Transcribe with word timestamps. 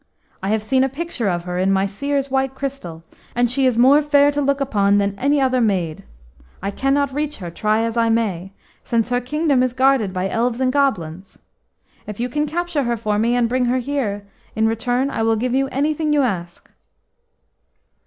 I 0.41 0.49
have 0.49 0.63
seen 0.63 0.83
a 0.83 0.89
picture 0.89 1.29
of 1.29 1.43
her 1.43 1.59
in 1.59 1.71
my 1.71 1.85
Seer's 1.85 2.31
white 2.31 2.55
crystal, 2.55 3.03
and 3.35 3.47
she 3.51 3.67
is 3.67 3.77
more 3.77 4.01
fair 4.01 4.31
to 4.31 4.41
look 4.41 4.59
upon 4.59 4.97
than 4.97 5.13
any 5.19 5.39
other 5.39 5.61
maid. 5.61 6.03
I 6.59 6.71
cannot 6.71 7.13
reach 7.13 7.37
her, 7.37 7.51
try 7.51 7.83
as 7.83 7.97
I 7.97 8.09
may, 8.09 8.51
since 8.83 9.09
her 9.09 9.21
kingdom 9.21 9.61
is 9.61 9.73
guarded 9.73 10.11
by 10.11 10.27
elves 10.27 10.59
and 10.59 10.73
goblins. 10.73 11.37
If 12.07 12.19
you 12.19 12.29
can 12.29 12.47
capture 12.47 12.81
her 12.85 12.97
for 12.97 13.19
me 13.19 13.35
and 13.35 13.47
bring 13.47 13.65
her 13.65 13.77
here, 13.77 14.25
in 14.55 14.65
return 14.65 15.11
I 15.11 15.21
will 15.21 15.35
give 15.35 15.53
you 15.53 15.67
anything 15.67 16.13
you 16.13 16.23
ask." 16.23 16.71